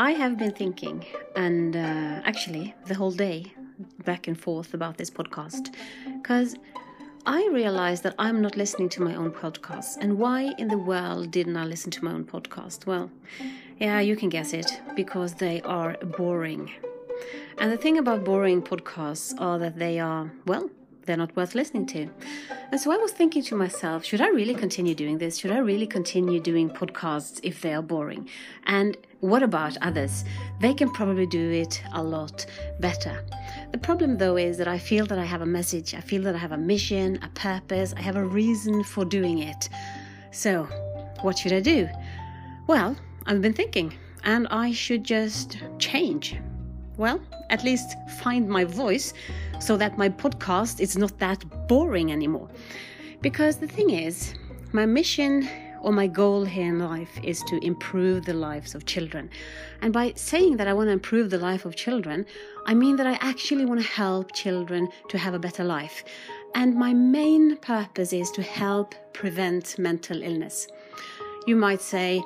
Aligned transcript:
I 0.00 0.12
have 0.12 0.38
been 0.38 0.52
thinking, 0.52 1.04
and 1.36 1.76
uh, 1.76 2.22
actually 2.24 2.74
the 2.86 2.94
whole 2.94 3.10
day, 3.10 3.52
back 4.06 4.28
and 4.28 4.40
forth 4.40 4.72
about 4.72 4.96
this 4.96 5.10
podcast, 5.10 5.74
because 6.16 6.56
I 7.26 7.46
realized 7.52 8.02
that 8.04 8.14
I'm 8.18 8.40
not 8.40 8.56
listening 8.56 8.88
to 8.90 9.02
my 9.02 9.14
own 9.14 9.30
podcast. 9.30 9.98
And 10.00 10.18
why 10.18 10.54
in 10.56 10.68
the 10.68 10.78
world 10.78 11.30
didn't 11.30 11.58
I 11.58 11.66
listen 11.66 11.90
to 11.90 12.02
my 12.02 12.12
own 12.12 12.24
podcast? 12.24 12.86
Well, 12.86 13.10
yeah, 13.78 14.00
you 14.00 14.16
can 14.16 14.30
guess 14.30 14.54
it, 14.54 14.80
because 14.96 15.34
they 15.34 15.60
are 15.62 15.98
boring. 16.16 16.70
And 17.58 17.70
the 17.70 17.76
thing 17.76 17.98
about 17.98 18.24
boring 18.24 18.62
podcasts 18.62 19.34
are 19.38 19.58
that 19.58 19.78
they 19.78 19.98
are, 20.00 20.32
well, 20.46 20.70
they're 21.10 21.16
not 21.16 21.34
worth 21.34 21.56
listening 21.56 21.86
to. 21.86 22.08
And 22.70 22.80
so 22.80 22.92
I 22.92 22.96
was 22.96 23.10
thinking 23.10 23.42
to 23.42 23.56
myself, 23.56 24.04
should 24.04 24.20
I 24.20 24.28
really 24.28 24.54
continue 24.54 24.94
doing 24.94 25.18
this? 25.18 25.38
Should 25.38 25.50
I 25.50 25.58
really 25.58 25.88
continue 25.88 26.38
doing 26.38 26.70
podcasts 26.70 27.40
if 27.42 27.60
they 27.62 27.74
are 27.74 27.82
boring? 27.82 28.28
And 28.66 28.96
what 29.18 29.42
about 29.42 29.76
others? 29.82 30.24
They 30.60 30.72
can 30.72 30.88
probably 30.92 31.26
do 31.26 31.50
it 31.50 31.82
a 31.94 32.00
lot 32.00 32.46
better. 32.78 33.24
The 33.72 33.78
problem, 33.78 34.18
though, 34.18 34.36
is 34.36 34.56
that 34.58 34.68
I 34.68 34.78
feel 34.78 35.04
that 35.06 35.18
I 35.18 35.24
have 35.24 35.42
a 35.42 35.46
message, 35.46 35.94
I 35.94 36.00
feel 36.00 36.22
that 36.22 36.36
I 36.36 36.38
have 36.38 36.52
a 36.52 36.56
mission, 36.56 37.18
a 37.22 37.28
purpose, 37.30 37.92
I 37.96 38.02
have 38.02 38.14
a 38.14 38.24
reason 38.24 38.84
for 38.84 39.04
doing 39.04 39.40
it. 39.40 39.68
So, 40.30 40.62
what 41.22 41.38
should 41.38 41.52
I 41.52 41.60
do? 41.60 41.88
Well, 42.68 42.94
I've 43.26 43.42
been 43.42 43.52
thinking, 43.52 43.92
and 44.22 44.46
I 44.52 44.70
should 44.70 45.02
just 45.02 45.58
change. 45.80 46.36
Well, 46.96 47.20
at 47.50 47.64
least 47.64 47.96
find 48.08 48.48
my 48.48 48.64
voice 48.64 49.12
so 49.58 49.76
that 49.76 49.98
my 49.98 50.08
podcast 50.08 50.80
is 50.80 50.96
not 50.96 51.18
that 51.18 51.44
boring 51.68 52.10
anymore. 52.10 52.48
Because 53.20 53.58
the 53.58 53.66
thing 53.66 53.90
is, 53.90 54.34
my 54.72 54.86
mission 54.86 55.48
or 55.82 55.92
my 55.92 56.06
goal 56.06 56.44
here 56.44 56.68
in 56.68 56.78
life 56.78 57.18
is 57.22 57.42
to 57.44 57.64
improve 57.64 58.24
the 58.24 58.34
lives 58.34 58.74
of 58.74 58.86
children. 58.86 59.30
And 59.82 59.92
by 59.92 60.12
saying 60.14 60.56
that 60.58 60.68
I 60.68 60.72
want 60.72 60.88
to 60.88 60.92
improve 60.92 61.30
the 61.30 61.38
life 61.38 61.64
of 61.64 61.76
children, 61.76 62.26
I 62.66 62.74
mean 62.74 62.96
that 62.96 63.06
I 63.06 63.18
actually 63.20 63.64
want 63.64 63.80
to 63.80 63.86
help 63.86 64.32
children 64.32 64.88
to 65.08 65.18
have 65.18 65.34
a 65.34 65.38
better 65.38 65.64
life. 65.64 66.04
And 66.54 66.74
my 66.74 66.92
main 66.92 67.56
purpose 67.56 68.12
is 68.12 68.30
to 68.32 68.42
help 68.42 68.94
prevent 69.12 69.78
mental 69.78 70.22
illness. 70.22 70.68
You 71.46 71.56
might 71.56 71.80
say, 71.80 72.22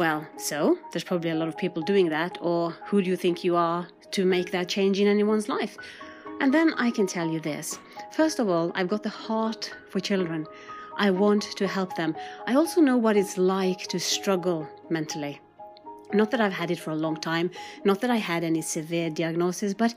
well, 0.00 0.26
so 0.38 0.78
there's 0.92 1.04
probably 1.04 1.28
a 1.28 1.34
lot 1.34 1.46
of 1.46 1.58
people 1.58 1.82
doing 1.82 2.08
that, 2.08 2.38
or 2.40 2.70
who 2.86 3.02
do 3.02 3.10
you 3.10 3.16
think 3.16 3.44
you 3.44 3.54
are 3.54 3.86
to 4.12 4.24
make 4.24 4.50
that 4.50 4.66
change 4.66 4.98
in 4.98 5.06
anyone's 5.06 5.46
life? 5.46 5.76
And 6.40 6.54
then 6.54 6.72
I 6.78 6.90
can 6.90 7.06
tell 7.06 7.28
you 7.28 7.38
this. 7.38 7.78
First 8.10 8.38
of 8.38 8.48
all, 8.48 8.72
I've 8.74 8.88
got 8.88 9.02
the 9.02 9.10
heart 9.10 9.70
for 9.90 10.00
children. 10.00 10.46
I 10.96 11.10
want 11.10 11.42
to 11.42 11.66
help 11.68 11.96
them. 11.96 12.16
I 12.46 12.54
also 12.54 12.80
know 12.80 12.96
what 12.96 13.14
it's 13.14 13.36
like 13.36 13.88
to 13.88 14.00
struggle 14.00 14.66
mentally. 14.88 15.38
Not 16.14 16.30
that 16.30 16.40
I've 16.40 16.54
had 16.62 16.70
it 16.70 16.80
for 16.80 16.92
a 16.92 17.02
long 17.06 17.16
time, 17.16 17.50
not 17.84 18.00
that 18.00 18.08
I 18.08 18.16
had 18.16 18.42
any 18.42 18.62
severe 18.62 19.10
diagnosis, 19.10 19.74
but 19.74 19.92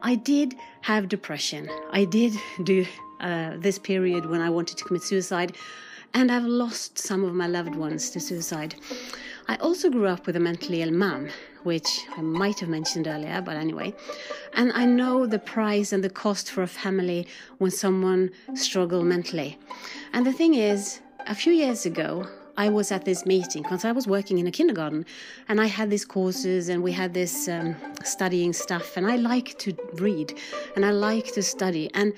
I 0.00 0.14
did 0.14 0.54
have 0.80 1.10
depression. 1.10 1.68
I 1.90 2.06
did 2.06 2.32
do 2.64 2.86
uh, 3.20 3.58
this 3.58 3.78
period 3.78 4.24
when 4.24 4.40
I 4.40 4.48
wanted 4.48 4.78
to 4.78 4.84
commit 4.84 5.02
suicide, 5.02 5.58
and 6.14 6.32
I've 6.32 6.44
lost 6.44 6.98
some 6.98 7.22
of 7.22 7.34
my 7.34 7.48
loved 7.48 7.74
ones 7.74 8.08
to 8.12 8.20
suicide. 8.20 8.76
I 9.52 9.56
also 9.56 9.90
grew 9.90 10.06
up 10.06 10.26
with 10.26 10.34
a 10.36 10.40
mentally 10.40 10.80
ill 10.80 10.90
mum, 10.90 11.28
which 11.62 12.06
I 12.16 12.22
might 12.22 12.60
have 12.60 12.70
mentioned 12.70 13.06
earlier, 13.06 13.42
but 13.42 13.54
anyway. 13.54 13.92
And 14.54 14.72
I 14.72 14.86
know 14.86 15.26
the 15.26 15.38
price 15.38 15.92
and 15.92 16.02
the 16.02 16.08
cost 16.08 16.50
for 16.50 16.62
a 16.62 16.66
family 16.66 17.28
when 17.58 17.70
someone 17.70 18.30
struggles 18.54 19.04
mentally. 19.04 19.58
And 20.14 20.24
the 20.24 20.32
thing 20.32 20.54
is, 20.54 21.00
a 21.26 21.34
few 21.34 21.52
years 21.52 21.84
ago, 21.84 22.26
I 22.56 22.70
was 22.70 22.90
at 22.90 23.04
this 23.04 23.26
meeting 23.26 23.62
because 23.62 23.84
I 23.84 23.92
was 23.92 24.06
working 24.06 24.38
in 24.38 24.46
a 24.46 24.50
kindergarten 24.50 25.04
and 25.48 25.60
I 25.60 25.66
had 25.66 25.90
these 25.90 26.06
courses 26.06 26.70
and 26.70 26.82
we 26.82 26.92
had 26.92 27.12
this 27.12 27.46
um, 27.46 27.76
studying 28.04 28.54
stuff. 28.54 28.96
And 28.96 29.06
I 29.06 29.16
like 29.16 29.58
to 29.58 29.76
read 29.96 30.32
and 30.76 30.86
I 30.86 30.92
like 30.92 31.26
to 31.34 31.42
study. 31.42 31.90
And 31.92 32.14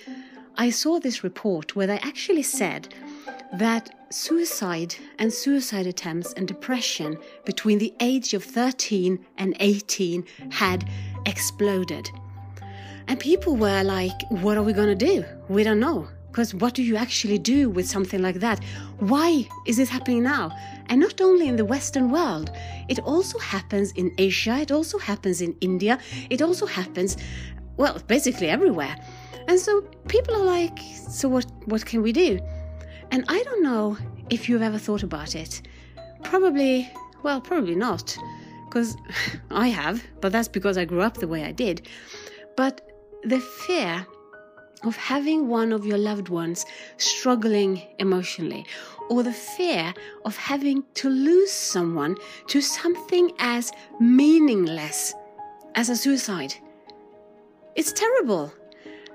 I 0.56 0.70
saw 0.70 1.00
this 1.00 1.24
report 1.24 1.74
where 1.74 1.88
they 1.88 1.98
actually 1.98 2.44
said 2.44 2.94
that 3.54 3.92
suicide 4.14 4.94
and 5.18 5.32
suicide 5.32 5.88
attempts 5.88 6.32
and 6.34 6.46
depression 6.46 7.18
between 7.44 7.78
the 7.78 7.92
age 7.98 8.32
of 8.32 8.44
13 8.44 9.18
and 9.38 9.56
18 9.58 10.24
had 10.50 10.88
exploded. 11.26 12.08
And 13.08 13.18
people 13.18 13.56
were 13.56 13.82
like, 13.82 14.14
What 14.30 14.56
are 14.56 14.62
we 14.62 14.72
going 14.72 14.96
to 14.96 15.06
do? 15.06 15.24
We 15.48 15.64
don't 15.64 15.80
know. 15.80 16.08
Because 16.30 16.54
what 16.54 16.74
do 16.74 16.82
you 16.82 16.96
actually 16.96 17.38
do 17.38 17.68
with 17.70 17.88
something 17.88 18.20
like 18.22 18.36
that? 18.36 18.62
Why 18.98 19.48
is 19.66 19.76
this 19.76 19.88
happening 19.88 20.22
now? 20.22 20.56
And 20.86 21.00
not 21.00 21.20
only 21.20 21.46
in 21.46 21.56
the 21.56 21.64
Western 21.64 22.10
world, 22.10 22.50
it 22.88 22.98
also 23.00 23.38
happens 23.38 23.92
in 23.92 24.12
Asia, 24.18 24.58
it 24.58 24.72
also 24.72 24.98
happens 24.98 25.40
in 25.40 25.56
India, 25.60 25.98
it 26.30 26.42
also 26.42 26.66
happens, 26.66 27.16
well, 27.76 28.00
basically 28.08 28.48
everywhere. 28.48 28.96
And 29.46 29.60
so 29.60 29.82
people 30.08 30.34
are 30.34 30.44
like, 30.44 30.76
so 31.08 31.28
what, 31.28 31.46
what 31.66 31.86
can 31.86 32.02
we 32.02 32.12
do? 32.12 32.40
And 33.14 33.24
I 33.28 33.44
don't 33.44 33.62
know 33.62 33.96
if 34.28 34.48
you've 34.48 34.60
ever 34.60 34.76
thought 34.76 35.04
about 35.04 35.36
it. 35.36 35.62
Probably, 36.24 36.90
well, 37.22 37.40
probably 37.40 37.76
not. 37.76 38.18
Because 38.64 38.96
I 39.52 39.68
have, 39.68 40.02
but 40.20 40.32
that's 40.32 40.48
because 40.48 40.76
I 40.76 40.84
grew 40.84 41.00
up 41.00 41.18
the 41.18 41.28
way 41.28 41.44
I 41.44 41.52
did. 41.52 41.86
But 42.56 42.80
the 43.22 43.38
fear 43.38 44.04
of 44.82 44.96
having 44.96 45.46
one 45.46 45.72
of 45.72 45.86
your 45.86 45.96
loved 45.96 46.28
ones 46.28 46.66
struggling 46.96 47.80
emotionally, 48.00 48.66
or 49.08 49.22
the 49.22 49.32
fear 49.32 49.94
of 50.24 50.36
having 50.36 50.82
to 50.94 51.08
lose 51.08 51.52
someone 51.52 52.16
to 52.48 52.60
something 52.60 53.30
as 53.38 53.70
meaningless 54.00 55.14
as 55.76 55.88
a 55.88 55.94
suicide. 55.94 56.52
It's 57.76 57.92
terrible. 57.92 58.52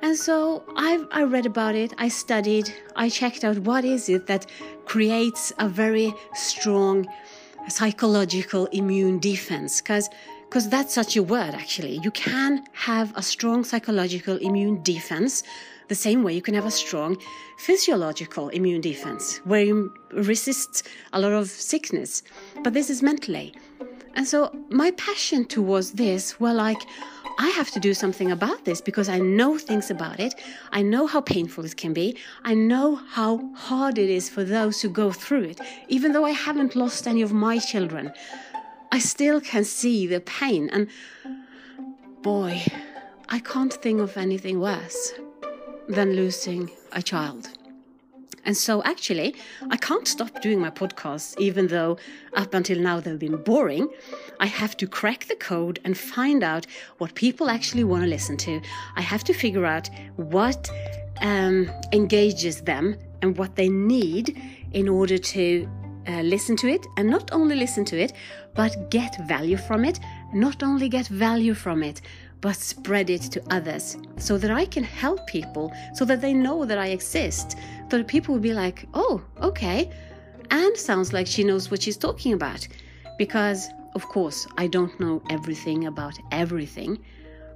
And 0.02 0.16
so 0.16 0.64
I've, 0.76 1.06
I 1.12 1.24
read 1.24 1.46
about 1.46 1.76
it, 1.76 1.94
I 1.98 2.08
studied, 2.08 2.74
I 2.96 3.10
checked 3.10 3.44
out 3.44 3.60
what 3.60 3.84
is 3.84 4.08
it 4.08 4.28
that 4.28 4.46
creates 4.86 5.52
a 5.60 5.68
very 5.68 6.14
strong 6.34 7.08
psychological 7.68 8.66
immune 8.68 9.20
defense 9.20 9.82
because 9.82 10.10
because 10.50 10.68
that's 10.68 10.96
such 10.96 11.16
a 11.16 11.22
word 11.22 11.54
actually. 11.54 12.00
You 12.02 12.10
can 12.10 12.66
have 12.74 13.16
a 13.16 13.22
strong 13.22 13.64
psychological 13.64 14.38
immune 14.38 14.82
defense 14.82 15.44
the 15.90 15.96
same 15.96 16.24
way 16.24 16.34
you 16.34 16.42
can 16.42 16.56
have 16.56 16.66
a 16.66 16.72
strong 16.72 17.18
physiological 17.58 18.50
immune 18.50 18.82
defense 18.82 19.38
where 19.44 19.64
you 19.64 19.94
resist 20.12 20.88
a 21.14 21.20
lot 21.20 21.34
of 21.34 21.50
sickness. 21.50 22.24
But 22.64 22.74
this 22.74 22.90
is 22.90 23.04
mentally. 23.04 23.54
And 24.16 24.28
so 24.28 24.56
my 24.70 24.92
passion 24.92 25.46
towards 25.46 25.92
this 25.92 26.40
were 26.40 26.54
like 26.54 26.82
I 27.40 27.48
have 27.52 27.72
to 27.72 27.80
do 27.80 27.94
something 27.94 28.32
about 28.32 28.66
this 28.66 28.82
because 28.82 29.08
I 29.08 29.20
know 29.20 29.58
things 29.58 29.90
about 29.90 30.20
it. 30.20 30.36
I 30.74 30.82
know 30.82 31.08
how 31.08 31.22
painful 31.22 31.64
it 31.64 31.78
can 31.78 31.94
be. 31.94 32.18
I 32.44 32.54
know 32.54 32.96
how 32.96 33.50
hard 33.56 33.98
it 33.98 34.10
is 34.10 34.30
for 34.30 34.44
those 34.44 34.82
who 34.82 34.90
go 34.90 35.14
through 35.14 35.44
it. 35.44 35.62
Even 35.88 36.12
though 36.12 36.26
I 36.26 36.32
haven't 36.32 36.76
lost 36.76 37.08
any 37.08 37.22
of 37.22 37.32
my 37.32 37.58
children, 37.58 38.12
I 38.92 39.00
still 39.00 39.40
can 39.40 39.64
see 39.64 40.06
the 40.06 40.20
pain. 40.20 40.70
And 40.74 40.90
boy, 42.22 42.62
I 43.30 43.40
can't 43.40 43.74
think 43.74 44.02
of 44.02 44.18
anything 44.18 44.60
worse 44.60 45.14
than 45.88 46.18
losing 46.18 46.70
a 46.92 47.02
child. 47.02 47.48
And 48.50 48.58
so, 48.58 48.82
actually, 48.84 49.36
I 49.70 49.78
can't 49.78 50.08
stop 50.08 50.42
doing 50.42 50.60
my 50.60 50.72
podcasts, 50.72 51.40
even 51.40 51.68
though 51.68 52.00
up 52.34 52.56
until 52.56 52.80
now 52.80 53.00
they've 53.00 53.20
been 53.20 53.38
boring. 53.44 53.88
I 54.40 54.48
have 54.48 54.76
to 54.78 54.88
crack 54.88 55.26
the 55.26 55.36
code 55.36 55.78
and 55.86 55.96
find 55.96 56.42
out 56.44 56.66
what 56.98 57.14
people 57.14 57.48
actually 57.48 57.84
want 57.84 58.02
to 58.06 58.10
listen 58.10 58.38
to. 58.38 58.60
I 58.96 59.02
have 59.02 59.24
to 59.26 59.34
figure 59.36 59.68
out 59.68 59.88
what 60.16 60.68
um, 61.22 61.70
engages 61.94 62.62
them 62.62 62.98
and 63.22 63.38
what 63.38 63.56
they 63.56 63.70
need 63.70 64.42
in 64.72 64.90
order 64.90 65.20
to 65.20 65.70
uh, 66.08 66.22
listen 66.22 66.56
to 66.56 66.68
it. 66.68 66.88
And 66.98 67.08
not 67.08 67.32
only 67.32 67.56
listen 67.56 67.86
to 67.86 68.02
it, 68.02 68.14
but 68.56 68.90
get 68.90 69.28
value 69.28 69.58
from 69.58 69.86
it. 69.86 70.00
Not 70.34 70.64
only 70.64 70.90
get 70.90 71.06
value 71.06 71.54
from 71.54 71.84
it, 71.84 72.02
but 72.42 72.56
spread 72.56 73.10
it 73.10 73.22
to 73.24 73.44
others 73.54 73.98
so 74.18 74.38
that 74.38 74.52
I 74.52 74.66
can 74.66 74.84
help 74.84 75.28
people, 75.28 75.74
so 75.94 76.06
that 76.06 76.22
they 76.22 76.34
know 76.34 76.66
that 76.66 76.78
I 76.78 76.88
exist, 76.88 77.58
so 77.90 77.98
that 77.98 78.08
people 78.08 78.36
will 78.36 78.42
be 78.42 78.54
like, 78.54 78.88
oh, 78.94 79.22
okay, 79.42 79.92
Anne 80.52 80.76
sounds 80.76 81.14
like 81.14 81.28
she 81.28 81.44
knows 81.44 81.70
what 81.70 81.82
she's 81.82 81.98
talking 81.98 82.34
about. 82.34 82.68
Because, 83.18 83.70
of 83.96 84.08
course, 84.08 84.48
I 84.58 84.68
don't 84.68 84.98
know 85.00 85.22
everything 85.30 85.88
about 85.88 86.18
everything, 86.32 87.00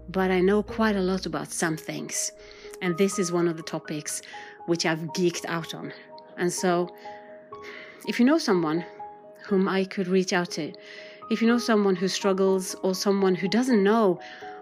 but 0.09 0.31
I 0.31 0.41
know 0.41 0.61
quite 0.61 0.95
a 0.95 1.01
lot 1.01 1.25
about 1.25 1.51
some 1.51 1.77
things. 1.77 2.31
And 2.81 2.97
this 2.97 3.17
is 3.17 3.31
one 3.31 3.47
of 3.47 3.55
the 3.55 3.63
topics 3.63 4.21
which 4.65 4.85
I've 4.85 4.99
geeked 5.13 5.45
out 5.47 5.73
on. 5.73 5.93
And 6.37 6.51
so, 6.51 6.93
if 8.07 8.19
you 8.19 8.25
know 8.25 8.37
someone 8.37 8.83
whom 9.45 9.69
I 9.69 9.85
could 9.85 10.07
reach 10.07 10.33
out 10.33 10.51
to, 10.51 10.73
if 11.31 11.41
you 11.41 11.47
know 11.47 11.57
someone 11.57 11.95
who 11.95 12.07
struggles 12.09 12.75
or 12.83 12.93
someone 12.93 13.35
who 13.35 13.47
doesn't 13.47 13.81
know 13.81 14.19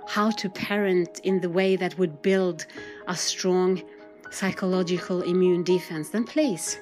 how 0.08 0.32
to 0.32 0.50
parent 0.50 1.20
in 1.24 1.42
the 1.42 1.50
way 1.50 1.76
that 1.76 1.98
would 1.98 2.22
build 2.22 2.66
a 3.08 3.16
strong 3.16 3.82
psychological 4.32 5.22
immune 5.22 5.64
defense, 5.64 6.10
then 6.10 6.24
please, 6.24 6.80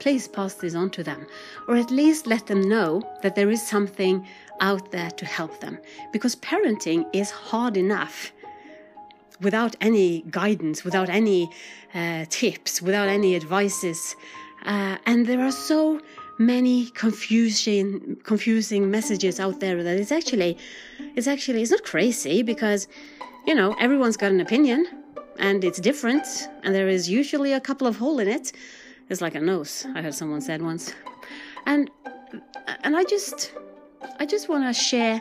please 0.00 0.26
pass 0.28 0.54
this 0.54 0.74
on 0.74 0.90
to 0.90 1.04
them, 1.04 1.26
or 1.68 1.76
at 1.76 1.90
least 1.90 2.26
let 2.26 2.46
them 2.46 2.68
know 2.68 3.02
that 3.22 3.34
there 3.34 3.50
is 3.50 3.66
something 3.66 4.26
out 4.60 4.90
there 4.90 5.10
to 5.10 5.26
help 5.26 5.60
them. 5.60 5.78
Because 6.12 6.36
parenting 6.36 7.04
is 7.12 7.30
hard 7.30 7.76
enough 7.76 8.32
without 9.40 9.76
any 9.80 10.22
guidance, 10.30 10.84
without 10.84 11.08
any 11.08 11.50
uh, 11.94 12.24
tips, 12.30 12.80
without 12.80 13.08
any 13.08 13.36
advices. 13.36 14.16
Uh, 14.64 14.96
and 15.06 15.26
there 15.26 15.40
are 15.40 15.52
so 15.52 16.00
many 16.38 16.86
confusing 16.90 18.16
confusing 18.24 18.90
messages 18.90 19.38
out 19.38 19.60
there 19.60 19.82
that 19.82 19.96
it's 19.96 20.12
actually 20.12 20.56
it's 21.16 21.26
actually 21.26 21.62
it's 21.62 21.70
not 21.70 21.84
crazy 21.84 22.42
because 22.42 22.88
you 23.46 23.54
know 23.54 23.74
everyone's 23.80 24.16
got 24.16 24.30
an 24.32 24.40
opinion 24.40 24.86
and 25.38 25.64
it's 25.64 25.80
different 25.80 26.24
and 26.62 26.74
there 26.74 26.88
is 26.88 27.08
usually 27.08 27.52
a 27.52 27.60
couple 27.60 27.86
of 27.86 27.96
hole 27.96 28.18
in 28.18 28.28
it. 28.28 28.52
It's 29.08 29.20
like 29.20 29.34
a 29.34 29.40
nose 29.40 29.86
i 29.94 30.02
heard 30.02 30.14
someone 30.14 30.40
said 30.40 30.62
once. 30.62 30.94
And 31.66 31.90
and 32.84 32.96
i 32.96 33.04
just 33.04 33.52
i 34.18 34.26
just 34.26 34.48
want 34.48 34.64
to 34.64 34.72
share 34.72 35.20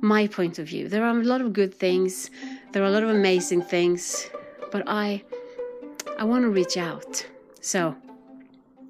my 0.00 0.26
point 0.26 0.58
of 0.58 0.66
view. 0.66 0.88
There 0.88 1.04
are 1.04 1.10
a 1.10 1.22
lot 1.22 1.40
of 1.42 1.52
good 1.52 1.74
things. 1.74 2.30
There 2.72 2.82
are 2.82 2.86
a 2.86 2.90
lot 2.90 3.02
of 3.02 3.10
amazing 3.10 3.62
things. 3.62 4.30
But 4.72 4.84
i 4.86 5.22
i 6.18 6.24
want 6.24 6.42
to 6.44 6.50
reach 6.50 6.76
out. 6.76 7.26
So 7.60 7.94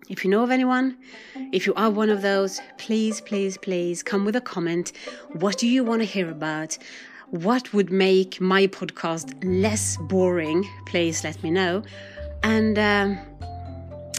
if 0.08 0.24
you 0.24 0.30
know 0.30 0.42
of 0.42 0.50
anyone, 0.50 0.96
if 1.52 1.66
you 1.66 1.74
are 1.74 1.90
one 1.90 2.10
of 2.10 2.22
those, 2.22 2.60
please, 2.78 3.20
please, 3.20 3.56
please 3.58 4.02
come 4.02 4.24
with 4.24 4.36
a 4.36 4.40
comment. 4.40 4.92
What 5.32 5.58
do 5.58 5.68
you 5.68 5.84
want 5.84 6.02
to 6.02 6.06
hear 6.06 6.28
about? 6.30 6.76
What 7.30 7.72
would 7.72 7.92
make 7.92 8.40
my 8.40 8.66
podcast 8.66 9.34
less 9.44 9.96
boring? 10.08 10.68
Please 10.86 11.22
let 11.22 11.40
me 11.42 11.50
know. 11.50 11.82
And 12.42 12.78
um, 12.78 13.18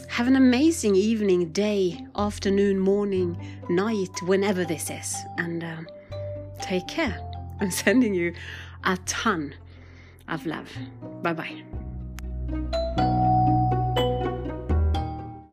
have 0.08 0.26
an 0.26 0.36
amazing 0.36 0.94
evening, 0.94 1.52
day, 1.52 1.98
afternoon, 2.16 2.78
morning, 2.78 3.38
night, 3.68 4.22
whenever 4.22 4.64
this 4.64 4.90
is. 4.90 5.16
And 5.36 5.64
uh, 5.64 5.76
take 6.60 6.86
care. 6.88 7.18
I'm 7.60 7.70
sending 7.70 8.14
you 8.14 8.34
a 8.84 8.96
ton 9.06 9.54
of 10.28 10.46
love. 10.46 10.70
Bye 11.22 11.32
bye. 11.32 12.78